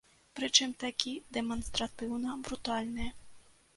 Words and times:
Прычым 0.37 0.71
такі 0.83 1.13
дэманстратыўна 1.37 2.39
брутальны. 2.49 3.07